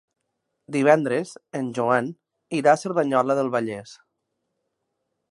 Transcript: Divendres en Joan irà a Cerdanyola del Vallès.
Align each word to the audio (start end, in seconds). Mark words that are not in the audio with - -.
Divendres 0.75 1.33
en 1.59 1.67
Joan 1.79 2.09
irà 2.59 2.73
a 2.73 2.79
Cerdanyola 2.85 3.35
del 3.41 3.51
Vallès. 3.57 3.93